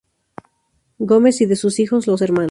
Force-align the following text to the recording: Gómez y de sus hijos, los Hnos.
Gómez 0.99 1.41
y 1.41 1.45
de 1.45 1.55
sus 1.55 1.77
hijos, 1.77 2.07
los 2.07 2.23
Hnos. 2.23 2.39